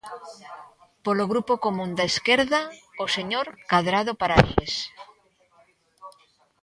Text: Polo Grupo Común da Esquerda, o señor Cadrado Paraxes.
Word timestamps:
Polo 1.05 1.25
Grupo 1.31 1.53
Común 1.65 1.91
da 1.97 2.05
Esquerda, 2.11 2.61
o 3.03 3.05
señor 3.15 3.47
Cadrado 3.71 4.11
Paraxes. 4.21 4.73